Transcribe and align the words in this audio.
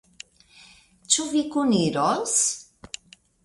Ĉu 1.17 1.27
vi 1.35 1.45
kuniros? 1.57 2.37